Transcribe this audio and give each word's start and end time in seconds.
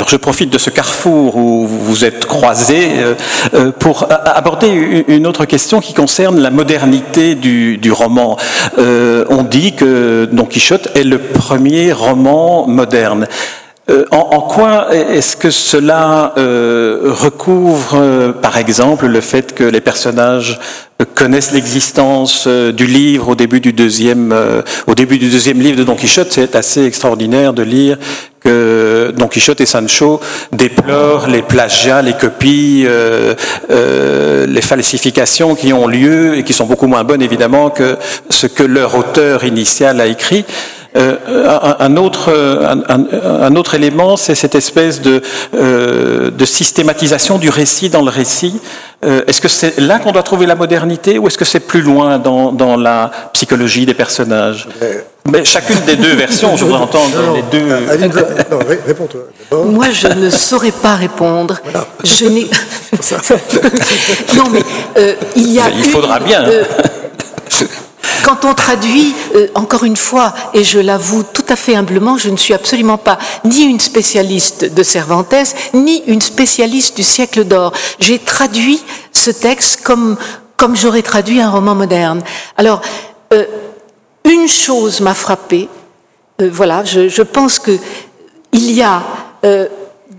alors 0.00 0.08
je 0.08 0.16
profite 0.16 0.48
de 0.48 0.56
ce 0.56 0.70
carrefour 0.70 1.36
où 1.36 1.66
vous 1.66 2.06
êtes 2.06 2.24
croisés 2.24 2.88
pour 3.80 4.06
aborder 4.10 5.04
une 5.08 5.26
autre 5.26 5.44
question 5.44 5.82
qui 5.82 5.92
concerne 5.92 6.40
la 6.40 6.48
modernité 6.48 7.34
du, 7.34 7.92
roman. 7.92 8.38
on 8.78 9.42
dit 9.42 9.74
que 9.74 10.26
Don 10.32 10.46
Quichotte 10.46 10.96
est 10.96 11.04
le 11.04 11.18
premier 11.18 11.92
roman 11.92 12.66
moderne. 12.66 13.26
Euh, 13.90 14.04
en, 14.12 14.40
quoi 14.40 14.94
est-ce 14.94 15.36
que 15.36 15.50
cela 15.50 16.34
euh, 16.36 17.12
recouvre, 17.12 17.94
euh, 17.94 18.32
par 18.32 18.56
exemple, 18.56 19.06
le 19.06 19.20
fait 19.20 19.54
que 19.54 19.64
les 19.64 19.80
personnages 19.80 20.60
connaissent 21.14 21.52
l'existence 21.52 22.46
du 22.46 22.86
livre 22.86 23.30
au 23.30 23.34
début 23.34 23.60
du 23.60 23.72
deuxième, 23.72 24.34
au 24.86 24.94
début 24.94 25.18
du 25.18 25.30
deuxième 25.30 25.58
livre 25.58 25.78
de 25.78 25.84
Don 25.84 25.96
Quichotte? 25.96 26.30
C'est 26.30 26.54
assez 26.54 26.84
extraordinaire 26.84 27.54
de 27.54 27.62
lire 27.62 27.96
que 28.40 29.12
Don 29.16 29.28
Quichotte 29.28 29.60
et 29.60 29.66
Sancho 29.66 30.20
déplorent 30.52 31.28
les 31.28 31.42
plagiats, 31.42 32.02
les 32.02 32.14
copies, 32.14 32.86
les 33.68 34.62
falsifications 34.62 35.54
qui 35.54 35.72
ont 35.72 35.86
lieu 35.86 36.36
et 36.36 36.44
qui 36.44 36.52
sont 36.52 36.66
beaucoup 36.66 36.86
moins 36.86 37.04
bonnes 37.04 37.22
évidemment 37.22 37.70
que 37.70 37.96
ce 38.30 38.46
que 38.46 38.62
leur 38.62 38.96
auteur 38.96 39.44
initial 39.44 40.00
a 40.00 40.06
écrit. 40.06 40.44
Euh, 40.96 41.16
un, 41.78 41.96
autre, 41.96 42.32
un, 42.88 43.74
élément, 43.74 44.16
c'est 44.16 44.34
cette 44.34 44.56
espèce 44.56 45.00
euh, 45.54 46.30
de, 46.32 46.44
systématisation 46.44 47.38
du 47.38 47.48
récit 47.48 47.90
dans 47.90 48.02
le 48.02 48.10
récit. 48.10 48.60
Euh, 49.02 49.22
est-ce 49.26 49.40
que 49.40 49.48
c'est 49.48 49.78
là 49.80 49.98
qu'on 49.98 50.12
doit 50.12 50.22
trouver 50.22 50.44
la 50.44 50.54
modernité 50.54 51.18
ou 51.18 51.26
est-ce 51.26 51.38
que 51.38 51.46
c'est 51.46 51.60
plus 51.60 51.80
loin 51.80 52.18
dans, 52.18 52.52
dans, 52.52 52.76
la 52.76 53.10
psychologie 53.32 53.86
des 53.86 53.94
personnages 53.94 54.68
mais 55.30 55.44
chacune 55.44 55.78
des 55.86 55.96
deux 55.96 56.14
versions, 56.14 56.56
je 56.56 56.64
voudrais 56.64 56.80
entendre 56.80 57.34
les 57.34 57.42
deux. 57.42 57.68
non, 57.68 58.58
réponds-toi. 58.86 59.20
Moi, 59.66 59.86
je 59.90 60.08
ne 60.08 60.30
saurais 60.30 60.72
pas 60.72 60.96
répondre. 60.96 61.60
Je 62.02 62.24
n'ai. 62.24 62.44
non, 64.36 64.44
mais 64.50 64.62
il 65.36 65.52
y 65.52 65.60
a. 65.60 65.68
Il 65.76 65.84
faudra 65.84 66.20
bien. 66.20 66.46
Quand 68.30 68.48
on 68.48 68.54
traduit, 68.54 69.12
euh, 69.34 69.48
encore 69.56 69.82
une 69.82 69.96
fois, 69.96 70.32
et 70.54 70.62
je 70.62 70.78
l'avoue 70.78 71.24
tout 71.24 71.44
à 71.48 71.56
fait 71.56 71.74
humblement, 71.74 72.16
je 72.16 72.30
ne 72.30 72.36
suis 72.36 72.54
absolument 72.54 72.96
pas 72.96 73.18
ni 73.44 73.62
une 73.64 73.80
spécialiste 73.80 74.72
de 74.72 74.82
Cervantes, 74.84 75.34
ni 75.74 76.04
une 76.06 76.20
spécialiste 76.20 76.96
du 76.96 77.02
siècle 77.02 77.42
d'or. 77.42 77.72
J'ai 77.98 78.20
traduit 78.20 78.80
ce 79.10 79.30
texte 79.32 79.82
comme, 79.82 80.16
comme 80.56 80.76
j'aurais 80.76 81.02
traduit 81.02 81.40
un 81.40 81.50
roman 81.50 81.74
moderne. 81.74 82.22
Alors, 82.56 82.82
euh, 83.32 83.46
une 84.24 84.46
chose 84.46 85.00
m'a 85.00 85.14
frappée, 85.16 85.68
euh, 86.40 86.48
voilà, 86.52 86.84
je, 86.84 87.08
je, 87.08 87.22
pense 87.22 87.58
que 87.58 87.76
il 88.52 88.70
y 88.70 88.82
a 88.82 89.02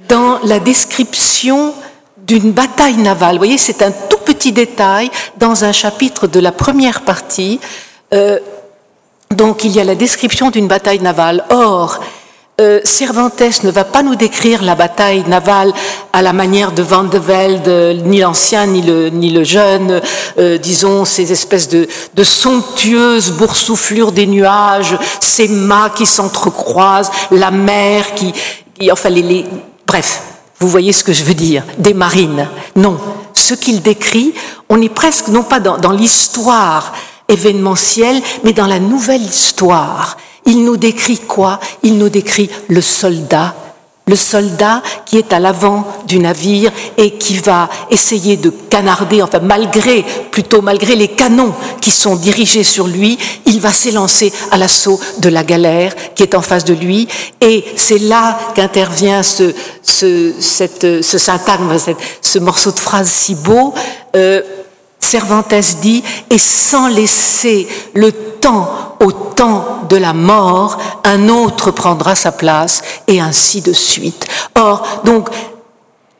dans 0.09 0.39
la 0.43 0.59
description 0.59 1.73
d'une 2.17 2.51
bataille 2.51 2.97
navale. 2.97 3.35
Vous 3.35 3.37
voyez, 3.45 3.57
c'est 3.57 3.81
un 3.81 3.91
tout 3.91 4.19
petit 4.25 4.51
détail 4.51 5.09
dans 5.37 5.63
un 5.63 5.71
chapitre 5.71 6.27
de 6.27 6.41
la 6.41 6.51
première 6.51 7.01
partie. 7.01 7.61
Euh, 8.13 8.39
donc 9.31 9.63
il 9.63 9.71
y 9.71 9.79
a 9.79 9.83
la 9.83 9.95
description 9.95 10.49
d'une 10.49 10.67
bataille 10.67 10.99
navale. 10.99 11.45
Or, 11.49 11.99
euh, 12.59 12.81
Cervantes 12.83 13.63
ne 13.63 13.71
va 13.71 13.83
pas 13.85 14.03
nous 14.03 14.15
décrire 14.15 14.61
la 14.61 14.75
bataille 14.75 15.23
navale 15.27 15.73
à 16.13 16.21
la 16.21 16.33
manière 16.33 16.73
de 16.73 16.83
Van 16.83 17.03
de 17.03 17.17
Velde, 17.17 18.03
ni 18.05 18.19
l'ancien 18.19 18.67
ni 18.67 18.81
le, 18.81 19.09
ni 19.09 19.29
le 19.29 19.43
jeune, 19.43 20.01
euh, 20.37 20.57
disons 20.57 21.05
ces 21.05 21.31
espèces 21.31 21.69
de, 21.69 21.87
de 22.13 22.23
somptueuses 22.23 23.31
boursouflures 23.31 24.11
des 24.11 24.27
nuages, 24.27 24.97
ces 25.21 25.47
mâts 25.47 25.91
qui 25.95 26.05
s'entrecroisent, 26.05 27.11
la 27.31 27.51
mer 27.51 28.13
qui, 28.15 28.33
enfin 28.91 29.09
les, 29.09 29.23
les, 29.23 29.45
bref, 29.87 30.21
vous 30.61 30.67
voyez 30.67 30.91
ce 30.91 31.03
que 31.03 31.11
je 31.11 31.23
veux 31.23 31.33
dire 31.33 31.63
Des 31.79 31.95
marines. 31.95 32.47
Non. 32.75 32.97
Ce 33.33 33.55
qu'il 33.55 33.81
décrit, 33.81 34.33
on 34.69 34.79
est 34.79 34.93
presque 34.93 35.29
non 35.29 35.41
pas 35.41 35.59
dans, 35.59 35.91
l'histoire 35.91 36.93
événementielle, 37.31 38.21
mais 38.43 38.53
dans 38.53 38.67
la 38.67 38.79
nouvelle 38.79 39.23
histoire. 39.23 40.17
Il 40.45 40.63
nous 40.63 40.77
décrit 40.77 41.19
quoi? 41.19 41.59
Il 41.83 41.97
nous 41.97 42.09
décrit 42.09 42.49
le 42.67 42.81
soldat 42.81 43.55
le 44.11 44.15
soldat 44.17 44.81
qui 45.05 45.17
est 45.17 45.31
à 45.31 45.39
l'avant 45.39 45.87
du 46.05 46.19
navire 46.19 46.71
et 46.97 47.11
qui 47.11 47.35
va 47.35 47.69
essayer 47.89 48.35
de 48.35 48.49
canarder, 48.49 49.21
enfin 49.21 49.39
malgré, 49.39 50.03
plutôt 50.31 50.61
malgré 50.61 50.95
les 50.95 51.07
canons 51.07 51.53
qui 51.79 51.91
sont 51.91 52.17
dirigés 52.17 52.63
sur 52.63 52.87
lui, 52.87 53.17
il 53.45 53.61
va 53.61 53.71
s'élancer 53.71 54.33
à 54.51 54.57
l'assaut 54.57 54.99
de 55.19 55.29
la 55.29 55.43
galère 55.43 55.93
qui 56.13 56.23
est 56.23 56.35
en 56.35 56.41
face 56.41 56.65
de 56.65 56.73
lui. 56.73 57.07
Et 57.39 57.63
c'est 57.77 57.99
là 57.99 58.37
qu'intervient 58.53 59.23
ce, 59.23 59.53
ce, 59.81 60.33
cette, 60.39 61.01
ce 61.03 61.17
syntagme, 61.17 61.73
ce 62.21 62.39
morceau 62.39 62.71
de 62.71 62.79
phrase 62.79 63.07
si 63.07 63.35
beau. 63.35 63.73
Euh, 64.15 64.41
Cervantes 65.01 65.75
dit, 65.81 66.03
et 66.29 66.37
sans 66.37 66.87
laisser 66.87 67.67
le 67.93 68.11
temps 68.11 68.95
au 68.99 69.11
temps 69.11 69.79
de 69.89 69.97
la 69.97 70.13
mort, 70.13 70.77
un 71.03 71.27
autre 71.27 71.71
prendra 71.71 72.15
sa 72.15 72.31
place, 72.31 72.81
et 73.07 73.19
ainsi 73.19 73.61
de 73.61 73.73
suite. 73.73 74.25
Or, 74.55 75.01
donc, 75.03 75.29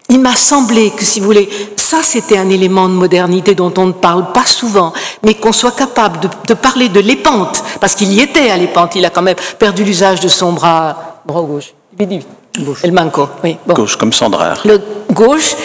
il 0.09 0.19
m'a 0.19 0.35
semblé 0.35 0.89
que, 0.89 1.05
si 1.05 1.19
vous 1.19 1.25
voulez, 1.25 1.49
ça 1.77 2.01
c'était 2.03 2.37
un 2.37 2.49
élément 2.49 2.89
de 2.89 2.93
modernité 2.93 3.55
dont 3.55 3.73
on 3.77 3.85
ne 3.85 3.91
parle 3.93 4.33
pas 4.33 4.45
souvent, 4.45 4.91
mais 5.23 5.35
qu'on 5.35 5.53
soit 5.53 5.71
capable 5.71 6.19
de, 6.47 6.53
parler 6.53 6.89
de 6.89 6.99
l'épante, 6.99 7.63
parce 7.79 7.95
qu'il 7.95 8.11
y 8.11 8.19
était 8.19 8.49
à 8.49 8.57
l'épante, 8.57 8.95
il 8.95 9.05
a 9.05 9.09
quand 9.09 9.21
même 9.21 9.37
perdu 9.57 9.85
l'usage 9.85 10.19
de 10.19 10.27
son 10.27 10.51
bras, 10.51 11.21
bras 11.25 11.41
gauche. 11.41 11.73
Gauche. 11.97 12.79
El 12.83 12.91
manco, 12.91 13.29
oui. 13.43 13.55
Gauche, 13.67 13.95
comme 13.95 14.11
Sandra. 14.11 14.55
Le 14.65 14.81
gauche, 15.13 15.55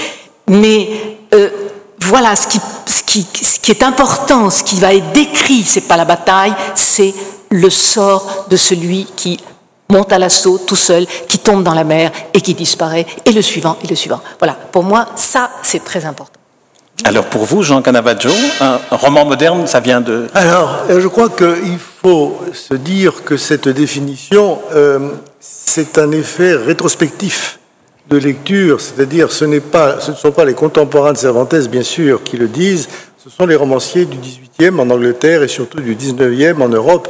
mais 0.47 1.19
euh, 1.34 1.48
voilà 2.01 2.37
ce 2.37 2.47
qui, 2.47 2.61
ce, 2.87 3.03
qui, 3.03 3.27
ce 3.43 3.59
qui, 3.59 3.71
est 3.73 3.83
important, 3.83 4.51
ce 4.51 4.62
qui 4.62 4.77
va 4.77 4.95
être 4.95 5.12
décrit, 5.12 5.65
c'est 5.65 5.83
pas 5.83 5.97
la 5.97 6.05
bataille, 6.05 6.55
c'est 6.75 7.15
le 7.51 7.71
sort 7.71 8.47
de 8.49 8.57
celui 8.57 9.07
qui 9.17 9.39
monte 9.89 10.12
à 10.12 10.19
l'assaut 10.19 10.59
tout 10.59 10.77
seul, 10.77 11.07
qui 11.29 11.39
tombe 11.39 11.62
dans 11.62 11.75
la 11.75 11.84
mer 11.84 12.11
et 12.34 12.41
qui 12.41 12.55
disparaît, 12.55 13.07
et 13.25 13.33
le 13.33 13.43
suivant, 13.43 13.77
et 13.83 13.87
le 13.87 13.95
suivant. 13.95 14.21
Voilà, 14.39 14.55
pour 14.55 14.83
moi, 14.83 15.07
ça, 15.17 15.51
c'est 15.62 15.84
très 15.84 16.05
important. 16.05 16.33
Alors 17.05 17.25
pour 17.27 17.45
vous, 17.45 17.62
Jean 17.62 17.83
Canavaggio, 17.83 18.31
un 18.61 18.78
roman 18.91 19.27
moderne, 19.27 19.67
ça 19.67 19.81
vient 19.81 20.01
de... 20.01 20.28
Alors, 20.34 20.84
euh, 20.89 21.01
je 21.01 21.09
crois 21.09 21.28
qu'il 21.28 21.78
faut 22.03 22.41
se 22.53 22.75
dire 22.75 23.23
que 23.23 23.37
cette 23.37 23.69
définition, 23.69 24.59
euh, 24.75 25.11
c'est 25.39 25.99
un 25.99 26.11
effet 26.13 26.55
rétrospectif 26.55 27.59
de 28.09 28.17
lecture, 28.19 28.81
c'est-à-dire 28.81 29.33
ce, 29.33 29.44
ne 29.44 29.61
sont 30.15 30.33
pas 30.33 30.44
les 30.44 30.55
contemporains 30.55 31.12
de 31.12 31.19
Cervantes, 31.19 31.55
bien 31.69 31.83
sûr, 31.83 32.22
qui 32.22 32.37
le 32.37 32.49
disent, 32.49 32.89
ce 33.19 33.31
sont 33.31 33.47
les 33.47 33.56
romanciers 33.56 34.05
du 34.05 34.17
XVIIIe 34.19 34.78
en 34.78 34.89
Angleterre 34.91 35.43
et 35.43 35.49
surtout 35.49 35.81
du 35.81 35.94
XIXe 35.94 36.61
en 36.61 36.69
Europe 36.69 37.09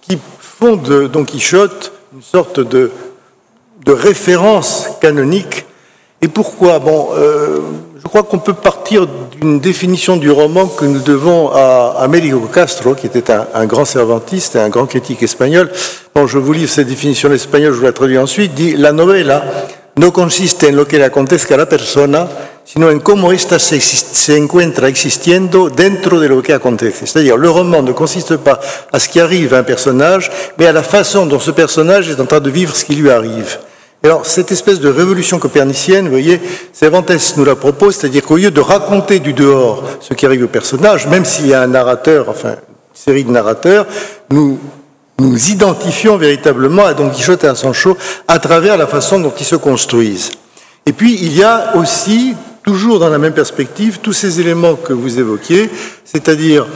qui 0.00 0.18
font 0.40 0.76
de 0.76 1.06
Don 1.06 1.24
Quichotte 1.24 1.92
une 2.14 2.22
sorte 2.22 2.60
de, 2.60 2.90
référence 3.86 4.88
canonique. 5.00 5.66
Et 6.20 6.28
pourquoi? 6.28 6.80
Euh, 7.16 7.60
je 8.02 8.08
crois 8.08 8.22
qu'on 8.22 8.38
peut 8.38 8.54
partir 8.54 9.06
d'une 9.06 9.60
définition 9.60 10.16
du 10.16 10.30
roman 10.30 10.66
que 10.66 10.84
nous 10.84 11.00
devons 11.00 11.50
à 11.50 11.96
Américo 12.00 12.40
Castro, 12.52 12.94
qui 12.94 13.06
était 13.06 13.30
un, 13.30 13.66
grand 13.66 13.84
cervantiste 13.84 14.56
et 14.56 14.60
un 14.60 14.68
grand 14.68 14.86
critique 14.86 15.22
espagnol. 15.22 15.70
Bon, 16.14 16.26
je 16.26 16.38
vous 16.38 16.52
livre 16.52 16.70
cette 16.70 16.88
définition 16.88 17.28
en 17.28 17.32
espagnol, 17.32 17.72
je 17.72 17.78
vous 17.78 17.84
la 17.84 17.92
traduis 17.92 18.18
ensuite. 18.18 18.54
Dit 18.54 18.76
la 18.76 18.92
novela 18.92 19.44
no 19.96 20.12
consiste 20.12 20.68
en 20.68 20.76
lo 20.76 20.86
que 20.86 20.98
le 20.98 21.04
acontezca 21.04 21.54
a 21.54 21.58
la 21.58 21.68
persona, 21.68 22.28
sino 22.64 22.90
en 22.90 23.00
cómo 23.00 23.32
ésta 23.32 23.58
se, 23.58 24.36
encuentra 24.36 24.88
existiendo 24.88 25.68
dentro 25.68 26.20
de 26.20 26.28
lo 26.28 26.42
que 26.42 26.54
acontece. 26.54 27.06
C'est-à-dire, 27.06 27.36
le 27.36 27.50
roman 27.50 27.82
ne 27.82 27.92
consiste 27.92 28.36
pas 28.36 28.60
à 28.90 28.98
ce 28.98 29.08
qui 29.08 29.20
arrive 29.20 29.52
à 29.54 29.58
un 29.58 29.62
personnage, 29.62 30.30
mais 30.58 30.66
à 30.66 30.72
la 30.72 30.82
façon 30.82 31.26
dont 31.26 31.40
ce 31.40 31.50
personnage 31.50 32.08
est 32.08 32.20
en 32.20 32.26
train 32.26 32.40
de 32.40 32.50
vivre 32.50 32.74
ce 32.74 32.84
qui 32.84 32.94
lui 32.94 33.10
arrive. 33.10 33.58
Alors, 34.04 34.26
cette 34.26 34.50
espèce 34.50 34.80
de 34.80 34.88
révolution 34.88 35.38
copernicienne, 35.38 36.06
vous 36.06 36.10
voyez, 36.10 36.40
Cervantes 36.72 37.12
nous 37.36 37.44
la 37.44 37.54
propose, 37.54 37.96
c'est-à-dire 37.96 38.24
qu'au 38.24 38.36
lieu 38.36 38.50
de 38.50 38.60
raconter 38.60 39.20
du 39.20 39.32
dehors 39.32 39.84
ce 40.00 40.14
qui 40.14 40.26
arrive 40.26 40.44
au 40.44 40.48
personnage, 40.48 41.06
même 41.06 41.24
s'il 41.24 41.48
y 41.48 41.54
a 41.54 41.62
un 41.62 41.68
narrateur, 41.68 42.28
enfin, 42.28 42.50
une 42.50 42.56
série 42.94 43.22
de 43.22 43.30
narrateurs, 43.30 43.86
nous 44.30 44.58
nous 45.22 45.50
identifions 45.50 46.16
véritablement 46.16 46.84
à 46.84 46.94
Don 46.94 47.08
Quichotte 47.08 47.44
et 47.44 47.46
à 47.46 47.54
Sancho 47.54 47.96
à 48.26 48.38
travers 48.38 48.76
la 48.76 48.86
façon 48.86 49.20
dont 49.20 49.32
ils 49.38 49.46
se 49.46 49.56
construisent. 49.56 50.32
Et 50.84 50.92
puis, 50.92 51.16
il 51.20 51.36
y 51.36 51.44
a 51.44 51.76
aussi, 51.76 52.34
toujours 52.64 52.98
dans 52.98 53.08
la 53.08 53.18
même 53.18 53.32
perspective, 53.32 54.00
tous 54.02 54.12
ces 54.12 54.40
éléments 54.40 54.74
que 54.74 54.92
vous 54.92 55.20
évoquiez, 55.20 55.70
c'est-à-dire 56.04 56.66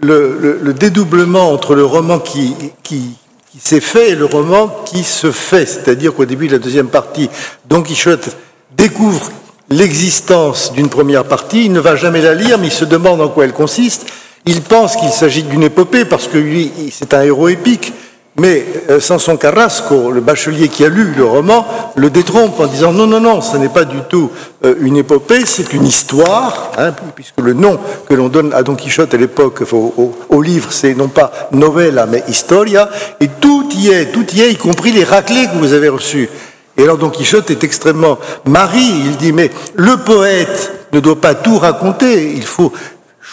le, 0.00 0.72
dédoublement 0.72 1.52
entre 1.52 1.76
le 1.76 1.84
roman 1.84 2.18
qui, 2.18 2.54
qui, 2.82 3.14
s'est 3.58 3.80
fait 3.80 4.10
et 4.10 4.14
le 4.16 4.24
roman 4.24 4.68
qui 4.86 5.04
se 5.04 5.30
fait. 5.30 5.66
C'est-à-dire 5.66 6.14
qu'au 6.14 6.24
début 6.24 6.48
de 6.48 6.52
la 6.52 6.58
deuxième 6.58 6.88
partie, 6.88 7.28
Don 7.68 7.82
Quichotte 7.82 8.36
découvre 8.76 9.30
l'existence 9.68 10.72
d'une 10.72 10.88
première 10.88 11.24
partie, 11.24 11.66
il 11.66 11.72
ne 11.72 11.78
va 11.78 11.94
jamais 11.94 12.22
la 12.22 12.34
lire, 12.34 12.58
mais 12.58 12.68
il 12.68 12.72
se 12.72 12.84
demande 12.84 13.20
en 13.20 13.28
quoi 13.28 13.44
elle 13.44 13.52
consiste, 13.52 14.06
il 14.46 14.60
pense 14.62 14.96
qu'il 14.96 15.10
s'agit 15.10 15.42
d'une 15.42 15.62
épopée 15.62 16.04
parce 16.04 16.26
que 16.26 16.38
lui, 16.38 16.70
c'est 16.90 17.14
un 17.14 17.22
héros 17.22 17.48
épique, 17.48 17.92
Mais 18.38 18.64
euh, 18.88 18.98
Samson 18.98 19.36
Carrasco, 19.36 20.10
le 20.10 20.22
bachelier 20.22 20.68
qui 20.68 20.86
a 20.86 20.88
lu 20.88 21.12
le 21.14 21.24
roman, 21.24 21.66
le 21.96 22.08
détrompe 22.08 22.58
en 22.60 22.66
disant 22.66 22.90
non, 22.90 23.06
non, 23.06 23.20
non, 23.20 23.42
ce 23.42 23.58
n'est 23.58 23.68
pas 23.68 23.84
du 23.84 23.98
tout 24.08 24.30
euh, 24.64 24.74
une 24.80 24.96
épopée, 24.96 25.44
c'est 25.44 25.74
une 25.74 25.84
histoire, 25.84 26.72
hein, 26.78 26.94
puisque 27.14 27.40
le 27.42 27.52
nom 27.52 27.78
que 28.08 28.14
l'on 28.14 28.30
donne 28.30 28.54
à 28.54 28.62
Don 28.62 28.74
Quichotte 28.74 29.12
à 29.12 29.18
l'époque, 29.18 29.62
au, 29.70 30.14
au, 30.30 30.40
livre, 30.40 30.72
c'est 30.72 30.94
non 30.94 31.08
pas 31.08 31.30
novella, 31.52 32.06
mais 32.06 32.24
historia, 32.26 32.88
et 33.20 33.28
tout 33.28 33.68
y 33.70 33.90
est, 33.90 34.12
tout 34.12 34.24
y 34.34 34.40
est, 34.40 34.52
y 34.52 34.56
compris 34.56 34.92
les 34.92 35.04
raclés 35.04 35.44
que 35.44 35.58
vous 35.58 35.74
avez 35.74 35.90
reçus. 35.90 36.30
Et 36.78 36.84
alors 36.84 36.96
Don 36.96 37.10
Quichotte 37.10 37.50
est 37.50 37.62
extrêmement 37.64 38.18
mari, 38.46 38.94
il 39.04 39.18
dit 39.18 39.32
mais 39.32 39.50
le 39.74 39.98
poète 39.98 40.72
ne 40.94 41.00
doit 41.00 41.20
pas 41.20 41.34
tout 41.34 41.58
raconter, 41.58 42.32
il 42.34 42.44
faut 42.44 42.72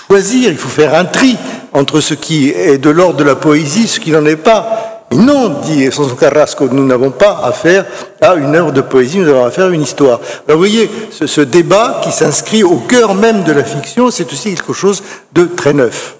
choisir, 0.09 0.49
il 0.49 0.57
faut 0.57 0.69
faire 0.69 0.95
un 0.95 1.05
tri 1.05 1.37
entre 1.71 1.99
ce 1.99 2.15
qui 2.15 2.49
est 2.49 2.79
de 2.79 2.89
l'ordre 2.89 3.17
de 3.17 3.23
la 3.23 3.35
poésie, 3.35 3.87
ce 3.87 3.99
qui 3.99 4.09
n'en 4.09 4.25
est 4.25 4.37
pas. 4.37 5.05
Et 5.11 5.15
non, 5.15 5.49
dit 5.63 5.91
Sanson 5.91 6.15
Carrasco, 6.15 6.67
nous 6.71 6.85
n'avons 6.85 7.11
pas 7.11 7.41
affaire 7.43 7.85
à 8.19 8.33
une 8.33 8.55
œuvre 8.55 8.71
de 8.71 8.81
poésie, 8.81 9.19
nous 9.19 9.29
avons 9.29 9.45
affaire 9.45 9.65
à 9.65 9.69
une 9.69 9.83
histoire. 9.83 10.19
Alors 10.47 10.57
vous 10.59 10.67
voyez, 10.67 10.89
ce 11.11 11.41
débat 11.41 12.01
qui 12.03 12.11
s'inscrit 12.11 12.63
au 12.63 12.77
cœur 12.77 13.13
même 13.13 13.43
de 13.43 13.51
la 13.51 13.63
fiction, 13.63 14.09
c'est 14.09 14.31
aussi 14.31 14.55
quelque 14.55 14.73
chose 14.73 15.03
de 15.33 15.45
très 15.45 15.73
neuf. 15.73 16.15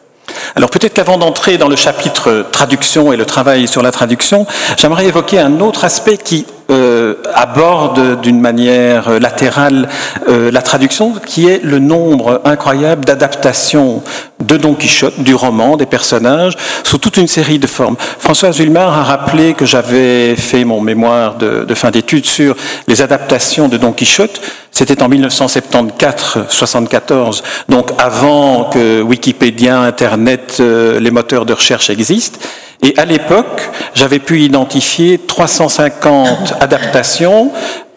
Alors 0.55 0.69
peut-être 0.69 0.93
qu'avant 0.93 1.17
d'entrer 1.17 1.57
dans 1.57 1.67
le 1.67 1.75
chapitre 1.75 2.45
traduction 2.51 3.13
et 3.13 3.17
le 3.17 3.25
travail 3.25 3.67
sur 3.67 3.81
la 3.81 3.91
traduction, 3.91 4.45
j'aimerais 4.77 5.05
évoquer 5.05 5.39
un 5.39 5.59
autre 5.59 5.85
aspect 5.85 6.17
qui 6.17 6.45
euh, 6.71 7.15
aborde 7.33 8.21
d'une 8.21 8.39
manière 8.39 9.19
latérale 9.19 9.89
euh, 10.27 10.51
la 10.51 10.61
traduction, 10.61 11.13
qui 11.25 11.49
est 11.49 11.63
le 11.63 11.79
nombre 11.79 12.41
incroyable 12.45 13.05
d'adaptations 13.05 14.03
de 14.39 14.55
Don 14.55 14.75
Quichotte, 14.75 15.19
du 15.19 15.33
roman, 15.33 15.77
des 15.77 15.87
personnages, 15.87 16.53
sous 16.83 16.99
toute 16.99 17.17
une 17.17 17.27
série 17.27 17.57
de 17.57 17.65
formes. 17.65 17.95
François 18.19 18.51
Zulmar 18.51 18.93
a 18.93 19.03
rappelé 19.03 19.55
que 19.55 19.65
j'avais 19.65 20.35
fait 20.35 20.63
mon 20.63 20.79
mémoire 20.79 21.37
de, 21.37 21.65
de 21.67 21.73
fin 21.73 21.89
d'études 21.89 22.27
sur 22.27 22.55
les 22.87 23.01
adaptations 23.01 23.67
de 23.67 23.77
Don 23.77 23.91
Quichotte. 23.91 24.39
C'était 24.71 25.01
en 25.01 25.09
1974-74, 25.09 27.41
donc 27.67 27.89
avant 27.97 28.65
que 28.65 29.01
Wikipédia, 29.01 29.81
Internet, 29.81 30.38
euh, 30.59 30.99
les 30.99 31.11
moteurs 31.11 31.45
de 31.45 31.53
recherche 31.53 31.89
existent. 31.89 32.39
Et 32.81 32.93
à 32.97 33.05
l'époque, 33.05 33.69
j'avais 33.93 34.19
pu 34.19 34.41
identifier 34.41 35.17
350 35.17 36.53
adaptations 36.61 37.51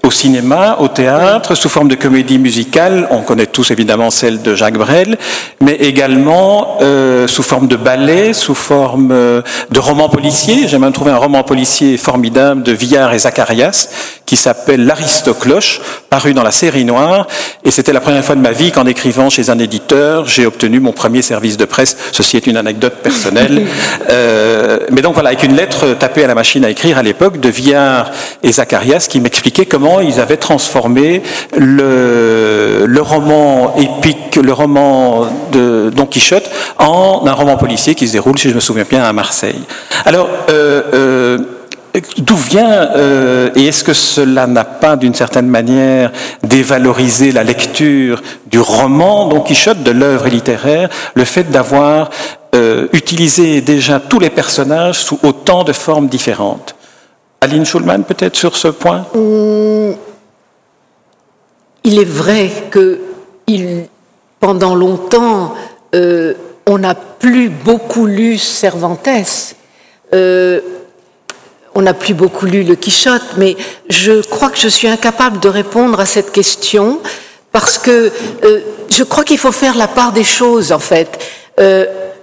au 0.05 0.11
cinéma, 0.11 0.77
au 0.81 0.89
théâtre, 0.89 1.55
sous 1.55 1.69
forme 1.69 1.89
de 1.89 1.95
comédie 1.95 2.39
musicale. 2.39 3.07
On 3.11 3.21
connaît 3.21 3.47
tous 3.53 3.71
évidemment 3.71 4.11
celle 4.11 4.43
de 4.43 4.55
Jacques 4.55 4.79
Brel, 4.79 5.17
mais 5.61 5.75
également 5.75 6.79
euh, 6.81 7.27
sous 7.29 7.43
forme 7.43 7.69
de 7.69 7.77
ballet, 7.77 8.33
sous 8.33 8.55
forme 8.55 9.11
euh, 9.13 9.43
de 9.71 9.79
roman 9.79 10.09
policier. 10.09 10.67
J'ai 10.67 10.79
même 10.79 10.93
trouvé 10.93 11.11
un 11.13 11.17
roman 11.17 11.43
policier 11.45 11.99
formidable 11.99 12.63
de 12.63 12.73
Villard 12.73 13.13
et 13.13 13.19
Zacharias 13.19 13.89
qui 14.27 14.37
s'appelle 14.37 14.87
L'Aristocloche, 14.87 15.81
paru 16.09 16.33
dans 16.33 16.43
la 16.43 16.51
série 16.51 16.87
noire. 16.87 17.27
Et 17.65 17.71
c'était 17.71 17.93
la 17.93 18.01
première 18.01 18.25
fois 18.25 18.35
de 18.35 18.41
ma 18.41 18.53
vie 18.53 18.73
qu'en 18.73 18.87
écrivant 18.87 19.29
chez 19.29 19.51
un 19.51 19.59
éditeur, 19.59 20.27
j'ai 20.27 20.47
obtenu 20.47 20.81
mon 20.81 20.93
premier 20.93 21.21
service 21.21 21.59
de 21.59 21.67
presse. 21.67 21.97
Ceci 22.13 22.39
est 22.39 22.47
une 22.47 22.57
anecdote 22.57 22.95
personnelle. 23.03 23.63
Euh, 24.11 24.81
mais 24.91 25.01
donc 25.01 25.15
voilà, 25.15 25.31
avec 25.31 25.43
une 25.43 25.55
lettre 25.55 25.95
tapée 25.95 26.25
à 26.25 26.27
la 26.27 26.35
machine 26.35 26.65
à 26.65 26.71
écrire 26.71 26.99
à 26.99 27.03
l'époque 27.03 27.41
de 27.41 27.49
Villard 27.49 28.11
et 28.43 28.51
Zacharias 28.53 29.07
qui 29.09 29.21
m'expliquaient 29.21 29.65
comment 29.65 30.01
ils 30.01 30.21
avaient 30.21 30.37
transformé 30.37 31.23
le, 31.57 32.85
le 32.87 33.01
roman 33.01 33.42
épique, 33.77 34.37
le 34.37 34.53
roman 34.53 35.27
de 35.53 35.91
Don 35.95 36.07
Quichotte, 36.07 36.51
en 36.79 37.23
un 37.27 37.33
roman 37.33 37.57
policier 37.57 37.95
qui 37.95 38.07
se 38.07 38.13
déroule, 38.13 38.39
si 38.39 38.49
je 38.51 38.55
me 38.55 38.61
souviens 38.61 38.87
bien, 38.89 39.05
à 39.05 39.13
Marseille. 39.13 39.63
Alors, 40.05 40.29
euh, 40.51 40.83
euh, 40.95 41.39
D'où 42.17 42.37
vient, 42.37 42.89
euh, 42.97 43.51
et 43.55 43.67
est-ce 43.67 43.85
que 43.85 43.93
cela 43.93 44.47
n'a 44.47 44.65
pas 44.65 44.97
d'une 44.97 45.15
certaine 45.15 45.47
manière 45.47 46.11
dévalorisé 46.43 47.33
la 47.33 47.45
lecture 47.45 48.23
du 48.47 48.61
roman 48.61 49.29
Don 49.29 49.41
Quichotte, 49.41 49.83
de 49.83 49.91
l'œuvre 49.91 50.29
littéraire, 50.29 50.89
le 51.15 51.25
fait 51.27 51.51
d'avoir 51.51 52.09
utilisé 52.95 53.61
déjà 53.61 54.01
tous 54.01 54.19
les 54.21 54.31
personnages 54.31 55.01
sous 55.01 55.19
autant 55.23 55.65
de 55.65 55.75
formes 55.75 56.07
différentes? 56.07 56.75
Aline 57.43 57.67
Schulman, 57.67 58.05
peut-être 58.05 58.37
sur 58.37 58.57
ce 58.57 58.69
point? 58.69 59.05
Hum, 59.15 59.95
Il 61.85 61.99
est 61.99 62.09
vrai 62.09 62.51
que 62.71 63.01
il, 63.47 63.87
pendant 64.41 64.75
longtemps, 64.75 65.55
euh, 65.95 66.35
on 66.67 66.79
n'a 66.79 66.95
plus 66.95 67.49
beaucoup 67.49 68.07
lu 68.07 68.39
Cervantes. 68.39 69.09
Euh, 70.15 70.61
on 71.75 71.83
n'a 71.83 71.95
plus 71.95 72.15
beaucoup 72.15 72.47
lu 72.47 72.65
le 72.65 72.75
Quichotte, 72.75 73.37
mais 73.39 73.57
je 73.89 74.21
crois 74.23 74.51
que 74.51 74.59
je 74.59 74.69
suis 74.69 74.89
incapable 74.89 75.41
de 75.41 75.49
répondre 75.49 76.01
à 76.01 76.07
cette 76.07 76.33
question 76.33 77.01
parce 77.51 77.79
que 77.79 78.11
euh, 78.45 78.61
je 78.91 79.05
crois 79.05 79.25
qu'il 79.25 79.39
faut 79.39 79.53
faire 79.53 79.77
la 79.77 79.89
part 79.89 80.13
des 80.13 80.25
choses 80.25 80.73
en 80.73 80.79
fait. 80.79 81.09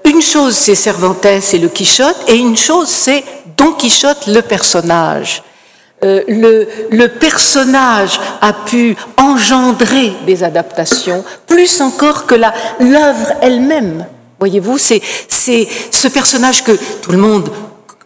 une 0.05 0.21
chose 0.21 0.55
c'est 0.55 0.75
Cervantes 0.75 1.25
et 1.25 1.57
le 1.57 1.69
Quichotte, 1.69 2.17
et 2.27 2.35
une 2.35 2.57
chose 2.57 2.89
c'est 2.89 3.23
Don 3.57 3.73
Quichotte, 3.73 4.27
le 4.27 4.41
personnage. 4.41 5.41
Euh, 6.01 6.23
le, 6.91 7.07
personnage 7.07 8.21
a 8.39 8.53
pu 8.53 8.95
engendrer 9.17 10.13
des 10.25 10.43
adaptations, 10.43 11.25
plus 11.45 11.81
encore 11.81 12.25
que 12.25 12.35
l'œuvre 12.35 13.33
elle-même. 13.41 14.05
Voyez-vous, 14.39 14.77
c'est 14.77 15.01
ce 15.27 16.07
personnage 16.07 16.63
que 16.63 16.71
tout 17.01 17.11
le 17.11 17.17
monde, 17.17 17.49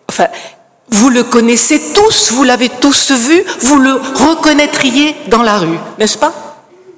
enfin, 0.10 0.26
vous 0.90 1.10
le 1.10 1.24
connaissez 1.24 1.80
tous, 1.94 2.32
vous 2.32 2.44
l'avez 2.44 2.70
tous 2.70 3.12
vu, 3.12 3.44
vous 3.60 3.78
le 3.78 3.94
reconnaîtriez 3.94 5.16
dans 5.28 5.44
la 5.44 5.60
rue, 5.60 5.78
n'est-ce 6.00 6.18
pas? 6.18 6.34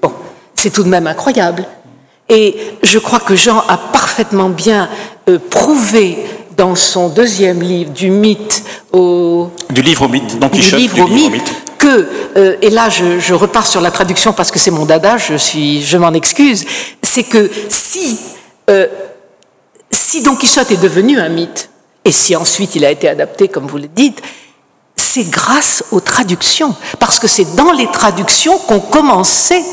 Bon, 0.01 0.13
c'est 0.53 0.69
tout 0.69 0.83
de 0.83 0.89
même 0.89 1.07
incroyable. 1.07 1.65
Et 2.30 2.56
je 2.81 3.00
crois 3.00 3.19
que 3.19 3.36
Jean 3.36 3.63
a 3.68 3.77
parfaitement 3.77 4.50
bien 4.50 4.89
euh, 5.27 5.39
prouvé 5.51 6.25
dans 6.57 6.75
son 6.75 7.10
deuxième 7.10 7.62
livre, 7.62 7.92
du 7.92 8.10
mythe 8.10 8.63
au... 8.92 9.50
Du 9.69 9.81
livre 9.81 10.04
au 10.04 10.07
mythe, 10.07 10.40
donc 10.40 10.52
du 10.52 10.75
livre, 10.75 11.02
au, 11.02 11.07
mythe, 11.07 11.54
que, 11.80 12.07
euh, 12.38 12.57
et 12.62 12.69
là 12.69 12.90
je, 12.90 13.19
je, 13.19 13.34
repars 13.34 13.66
sur 13.66 13.81
la 13.81 13.92
traduction 13.92 14.34
parce 14.34 14.52
que 14.52 14.60
c'est 14.60 14.72
mon 14.72 14.86
dada, 14.86 15.18
je, 15.18 15.36
suis, 15.36 15.84
je 15.84 15.98
m'en 15.98 16.13
excuse, 16.13 16.66
c'est 17.02 17.24
que 17.24 17.50
si, 17.69 18.18
euh, 18.69 18.88
si 19.92 20.22
Don 20.22 20.36
Quichotte 20.36 20.72
est 20.72 20.81
devenu 20.81 21.19
un 21.19 21.30
mythe, 21.30 21.69
et 22.04 22.12
si 22.12 22.36
ensuite 22.36 22.75
il 22.75 22.86
a 22.86 22.92
été 22.92 23.10
adapté, 23.10 23.48
comme 23.48 23.68
vous 23.68 23.78
le 23.78 23.88
dites, 23.88 24.22
c'est 24.96 25.30
grâce 25.30 25.84
aux 25.92 26.00
traductions, 26.00 26.74
parce 27.00 27.19
que 27.19 27.28
c'est 27.28 27.56
dans 27.56 27.72
les 27.72 27.88
traductions 27.88 28.57
qu'on 28.60 28.80
commençait 28.80 29.63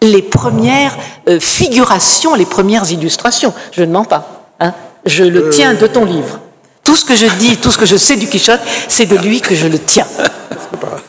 les 0.00 0.22
premières 0.22 0.96
euh, 1.28 1.40
figurations, 1.40 2.34
les 2.34 2.46
premières 2.46 2.90
illustrations. 2.90 3.52
Je 3.72 3.82
ne 3.82 3.92
mens 3.92 4.04
pas. 4.04 4.46
Hein 4.60 4.74
je 5.06 5.24
le 5.24 5.50
tiens 5.50 5.74
de 5.74 5.86
ton 5.86 6.04
livre. 6.04 6.40
Tout 6.82 6.94
ce 6.94 7.04
que 7.04 7.14
je 7.14 7.26
dis, 7.38 7.56
tout 7.56 7.70
ce 7.70 7.78
que 7.78 7.86
je 7.86 7.96
sais 7.96 8.16
du 8.16 8.28
Quichotte, 8.28 8.60
c'est 8.88 9.06
de 9.06 9.16
lui 9.16 9.40
que 9.40 9.54
je 9.54 9.66
le 9.66 9.78
tiens. 9.78 10.06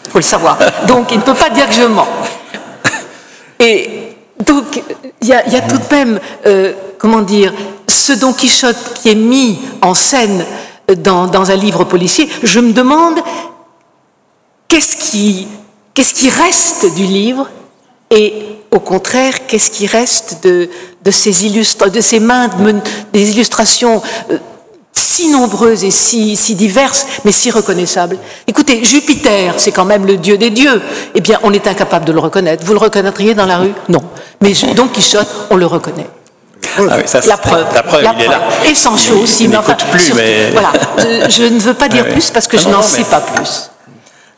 Il 0.04 0.10
faut 0.12 0.20
le 0.20 0.24
savoir. 0.24 0.58
Donc, 0.88 1.12
il 1.12 1.18
ne 1.18 1.24
peut 1.24 1.34
pas 1.34 1.50
dire 1.50 1.68
que 1.68 1.74
je 1.74 1.86
mens. 1.86 2.08
Et 3.60 4.16
donc, 4.46 4.82
il 5.22 5.28
y, 5.28 5.34
a, 5.34 5.62
tout 5.62 5.78
de 5.78 5.96
même, 5.96 6.20
euh, 6.46 6.74
comment 6.98 7.22
dire, 7.22 7.54
ce 7.88 8.14
Don 8.14 8.34
Quichotte 8.34 8.94
qui 8.96 9.10
est 9.10 9.16
mis 9.16 9.60
en 9.82 9.94
scène 9.94 10.46
dans, 10.98 11.28
dans 11.28 11.52
un 11.52 11.56
livre 11.56 11.84
policier, 11.84 12.30
je 12.44 12.60
me 12.60 12.74
demande 12.74 13.20
qu'est-ce 14.68 14.98
qui, 14.98 15.48
qu'est-ce 15.94 16.14
qui 16.14 16.30
reste 16.30 16.94
du 16.96 17.04
livre 17.04 17.50
et 18.12 18.34
au 18.76 18.80
contraire, 18.80 19.48
qu'est-ce 19.48 19.72
qui 19.72 19.88
reste 19.88 20.44
de, 20.44 20.70
de, 21.04 21.12
ces, 21.12 21.46
illustres, 21.46 21.90
de 21.90 22.02
ces 22.02 22.20
mains, 22.20 22.50
des 23.14 23.32
illustrations 23.32 24.02
euh, 24.32 24.38
si 24.92 25.30
nombreuses 25.30 25.84
et 25.84 25.92
si, 25.92 26.36
si, 26.36 26.56
diverses, 26.56 27.08
mais 27.24 27.32
si 27.32 27.52
reconnaissables? 27.52 28.18
Écoutez, 28.48 28.84
Jupiter, 28.84 29.54
c'est 29.58 29.72
quand 29.72 29.86
même 29.86 30.06
le 30.06 30.18
dieu 30.18 30.38
des 30.38 30.50
dieux. 30.50 30.82
Eh 31.14 31.22
bien, 31.22 31.40
on 31.44 31.54
est 31.54 31.68
incapable 31.68 32.06
de 32.06 32.12
le 32.12 32.20
reconnaître. 32.20 32.66
Vous 32.66 32.74
le 32.74 32.80
reconnaîtriez 32.80 33.34
dans 33.34 33.46
la 33.46 33.58
rue? 33.58 33.74
Non. 33.88 34.02
Mais 34.42 34.54
Don 34.76 34.88
Quichotte, 34.88 35.28
on 35.50 35.56
le 35.56 35.66
reconnaît. 35.66 36.08
Ah 36.78 36.98
la 37.26 37.38
preuve, 37.38 37.66
la 37.74 37.84
preuve, 37.84 38.06
il 38.18 38.24
est 38.24 38.28
là. 38.28 38.42
Et 38.66 38.76
Sancho 38.76 39.16
aussi, 39.16 39.48
mais 39.48 39.56
enfin, 39.56 39.76
plus, 39.90 40.14
mais... 40.16 40.52
voilà. 40.52 40.74
Je, 41.30 41.44
ne 41.44 41.60
veux 41.60 41.74
pas 41.74 41.88
dire 41.88 42.10
plus 42.10 42.32
parce 42.32 42.48
que 42.48 42.58
je 42.58 42.68
n'en 42.68 42.82
sais 42.82 43.06
pas 43.06 43.22
plus. 43.22 43.70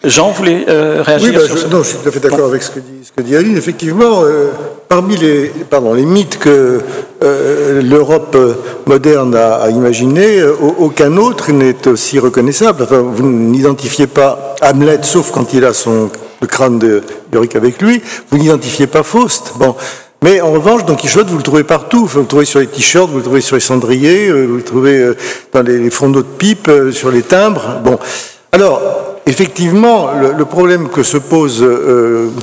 Jean 0.03 0.31
voulait 0.31 0.65
euh, 0.69 1.01
réagir 1.03 1.29
oui, 1.29 1.35
bah, 1.35 1.69
Non, 1.71 1.83
je 1.83 1.87
suis 1.87 1.97
tout 1.97 2.07
à 2.07 2.11
fait 2.11 2.19
d'accord 2.19 2.47
avec 2.47 2.61
ce 2.61 2.71
que 2.71 2.79
dit, 2.79 3.03
ce 3.03 3.11
que 3.11 3.21
dit 3.21 3.35
Aline. 3.35 3.57
Effectivement, 3.57 4.21
euh, 4.23 4.51
parmi 4.87 5.17
les, 5.17 5.47
pardon, 5.69 5.93
les 5.93 6.05
mythes 6.05 6.37
que 6.37 6.79
euh, 7.23 7.81
l'Europe 7.81 8.37
moderne 8.85 9.35
a, 9.35 9.55
a 9.55 9.69
imaginés, 9.69 10.43
aucun 10.79 11.17
autre 11.17 11.51
n'est 11.51 11.87
aussi 11.87 12.19
reconnaissable. 12.19 12.83
Enfin, 12.83 13.01
vous 13.01 13.27
n'identifiez 13.27 14.07
pas 14.07 14.55
Hamlet, 14.61 14.99
sauf 15.01 15.31
quand 15.31 15.53
il 15.53 15.65
a 15.65 15.73
son 15.73 16.09
le 16.41 16.47
crâne 16.47 16.79
de 16.79 17.03
Yorick 17.33 17.55
avec 17.55 17.81
lui. 17.81 18.01
Vous 18.31 18.37
n'identifiez 18.37 18.87
pas 18.87 19.03
Faust. 19.03 19.53
Bon, 19.57 19.75
Mais 20.21 20.41
en 20.41 20.51
revanche, 20.51 20.85
Don 20.85 20.95
Quichotte, 20.95 21.27
vous 21.27 21.37
le 21.37 21.43
trouvez 21.43 21.63
partout. 21.63 22.05
Vous 22.05 22.19
le 22.19 22.25
trouvez 22.25 22.45
sur 22.45 22.59
les 22.59 22.67
t-shirts, 22.67 23.09
vous 23.09 23.17
le 23.17 23.23
trouvez 23.23 23.41
sur 23.41 23.55
les 23.55 23.61
cendriers, 23.61 24.27
euh, 24.27 24.45
vous 24.45 24.57
le 24.57 24.63
trouvez 24.63 24.97
euh, 24.97 25.17
dans 25.53 25.61
les 25.61 25.89
fondeaux 25.89 26.21
de 26.21 26.27
pipe, 26.27 26.67
euh, 26.67 26.91
sur 26.91 27.11
les 27.11 27.21
timbres. 27.21 27.81
Bon. 27.83 27.97
Alors, 28.51 28.81
effectivement, 29.27 30.09
le, 30.13 30.45
problème 30.45 30.89
pose, 30.89 31.65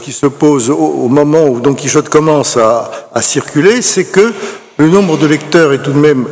qui 0.03 0.13
se 0.13 0.27
pose 0.27 0.71
au, 0.71 1.09
moment 1.09 1.47
où 1.47 1.61
Don 1.61 1.75
Quichotte 1.75 2.09
commence 2.09 2.57
à, 2.57 2.91
à 3.13 3.21
circuler, 3.21 3.83
c'est 3.83 4.05
que 4.05 4.33
le 4.77 4.89
nombre 4.89 5.17
de 5.17 5.27
lecteurs 5.27 5.73
est 5.73 5.83
tout 5.83 5.93
de 5.93 5.99
même 5.99 6.27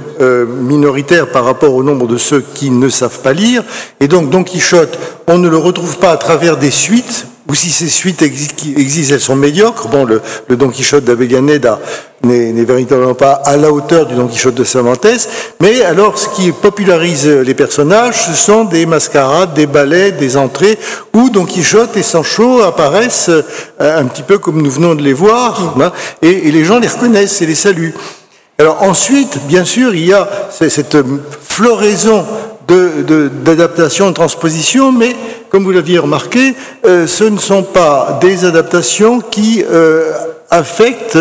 minoritaire 0.60 1.30
par 1.30 1.44
rapport 1.44 1.74
au 1.74 1.82
nombre 1.82 2.06
de 2.06 2.16
ceux 2.16 2.44
qui 2.54 2.70
ne 2.70 2.88
savent 2.88 3.20
pas 3.20 3.32
lire. 3.32 3.64
Et 4.00 4.08
donc, 4.08 4.30
Don 4.30 4.44
Quichotte, 4.44 4.98
on 5.26 5.38
ne 5.38 5.48
le 5.48 5.56
retrouve 5.56 5.98
pas 5.98 6.10
à 6.10 6.16
travers 6.16 6.56
des 6.56 6.70
suites 6.70 7.26
ou 7.52 7.54
si 7.54 7.68
ces 7.68 7.88
suites 7.88 8.22
existent, 8.22 9.14
elles 9.14 9.20
sont 9.20 9.36
médiocres. 9.36 9.86
Bon, 9.88 10.06
le, 10.06 10.22
Don 10.56 10.70
Quichotte 10.70 11.04
d'Avellaneda 11.04 11.78
n'est 12.24 12.64
véritablement 12.64 13.12
pas 13.12 13.42
à 13.44 13.58
la 13.58 13.70
hauteur 13.70 14.06
du 14.06 14.14
Don 14.14 14.26
Quichotte 14.26 14.54
de 14.54 14.64
Cervantes, 14.64 15.28
mais 15.60 15.82
alors 15.82 16.18
ce 16.18 16.30
qui 16.30 16.50
popularise 16.50 17.26
les 17.28 17.52
personnages, 17.52 18.24
ce 18.24 18.32
sont 18.32 18.64
des 18.64 18.86
mascarades, 18.86 19.52
des 19.52 19.66
ballets, 19.66 20.12
des 20.12 20.38
entrées, 20.38 20.78
où 21.12 21.28
Don 21.28 21.44
Quichotte 21.44 21.94
et 21.98 22.02
Sancho 22.02 22.62
apparaissent 22.62 23.28
euh, 23.28 23.42
un 24.00 24.06
petit 24.06 24.22
peu 24.22 24.38
comme 24.38 24.62
nous 24.62 24.70
venons 24.70 24.94
de 24.94 25.02
les 25.02 25.12
voir, 25.12 25.74
hein, 25.78 25.92
et, 26.22 26.50
les 26.50 26.64
gens 26.64 26.78
les 26.78 26.88
reconnaissent 26.88 27.42
et 27.42 27.46
les 27.46 27.54
saluent. 27.54 27.92
Alors 28.58 28.82
ensuite, 28.82 29.46
bien 29.46 29.66
sûr, 29.66 29.94
il 29.94 30.06
y 30.06 30.14
a 30.14 30.26
cette 30.50 30.96
floraison 31.42 32.24
d'adaptation, 32.66 34.08
de, 34.08 34.14
transposition, 34.14 34.92
mais 34.92 35.14
comme 35.50 35.64
vous 35.64 35.70
l'aviez 35.70 35.98
remarqué, 35.98 36.54
euh, 36.84 37.06
ce 37.06 37.24
ne 37.24 37.38
sont 37.38 37.62
pas 37.62 38.18
des 38.20 38.44
adaptations 38.44 39.20
qui 39.20 39.64
euh, 39.68 40.12
affectent 40.50 41.18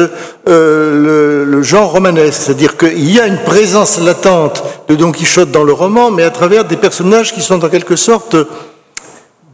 euh, 0.48 1.46
le, 1.46 1.62
genre 1.64 1.92
romanesque. 1.92 2.42
C'est-à-dire 2.42 2.78
qu'il 2.78 3.12
y 3.12 3.20
a 3.20 3.28
une 3.28 3.40
présence 3.40 4.00
latente 4.02 4.64
de 4.88 4.96
Don 4.96 5.12
Quichotte 5.12 5.52
dans 5.52 5.64
le 5.64 5.74
roman, 5.74 6.12
mais 6.12 6.24
à 6.24 6.32
travers 6.32 6.66
des 6.66 6.78
personnages 6.78 7.34
qui 7.34 7.42
sont 7.42 7.64
en 7.64 7.70
quelque 7.70 7.96
sorte 7.96 8.36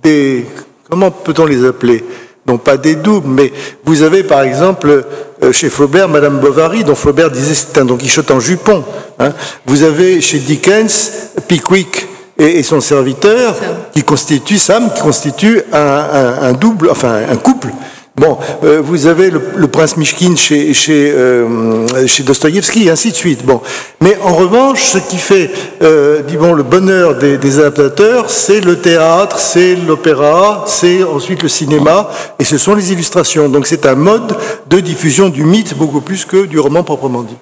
des... 0.03 0.45
Comment 0.89 1.11
peut-on 1.11 1.45
les 1.45 1.65
appeler? 1.65 2.03
Non 2.47 2.57
pas 2.57 2.77
des 2.77 2.95
doubles, 2.95 3.27
mais 3.29 3.51
vous 3.83 4.03
avez 4.03 4.23
par 4.23 4.41
exemple 4.41 5.05
chez 5.51 5.69
Flaubert 5.69 6.07
Madame 6.09 6.39
Bovary, 6.39 6.83
dont 6.83 6.95
Flaubert 6.95 7.29
disait 7.29 7.53
c'est 7.53 7.77
un 7.77 7.85
Don 7.85 7.97
Quichotte 7.97 8.31
en 8.31 8.39
jupon. 8.39 8.83
Hein. 9.19 9.33
Vous 9.65 9.83
avez 9.83 10.21
chez 10.21 10.39
Dickens 10.39 11.11
Pickwick, 11.47 12.07
et, 12.37 12.63
son 12.63 12.81
serviteur, 12.81 13.55
qui 13.93 14.03
constitue 14.03 14.57
Sam, 14.57 14.91
qui 14.93 15.01
constitue 15.01 15.61
un, 15.73 16.53
double, 16.53 16.89
enfin 16.89 17.21
un 17.29 17.35
couple. 17.35 17.69
Bon, 18.17 18.35
euh, 18.63 18.81
vous 18.83 19.05
avez 19.05 19.29
le, 19.29 19.67
prince 19.67 19.95
Mishkin 19.95 20.35
chez, 20.35 20.73
chez, 20.73 21.11
euh, 21.11 21.85
chez 22.07 22.23
Dostoïevski, 22.23 22.89
ainsi 22.89 23.11
de 23.11 23.15
suite. 23.15 23.45
Bon. 23.45 23.61
Mais 24.01 24.17
en 24.23 24.33
revanche, 24.33 24.83
ce 24.85 24.97
qui 24.97 25.19
fait 25.19 25.51
euh, 25.83 26.23
bon, 26.39 26.53
le 26.53 26.63
bonheur 26.63 27.15
des, 27.19 27.37
des 27.37 27.59
adaptateurs, 27.59 28.31
c'est 28.31 28.59
le 28.59 28.77
théâtre, 28.77 29.39
c'est 29.39 29.75
l'opéra, 29.75 30.65
c'est 30.65 31.03
ensuite 31.03 31.43
le 31.43 31.49
cinéma, 31.49 32.09
et 32.39 32.43
ce 32.43 32.57
sont 32.57 32.73
les 32.73 32.91
illustrations. 32.91 33.49
Donc 33.49 33.67
c'est 33.67 33.85
un 33.85 33.95
mode 33.95 34.35
de 34.67 34.79
diffusion 34.79 35.29
du 35.29 35.43
mythe 35.43 35.77
beaucoup 35.77 36.01
plus 36.01 36.25
que 36.25 36.47
du 36.47 36.59
roman 36.59 36.81
proprement 36.81 37.21
dit. 37.21 37.37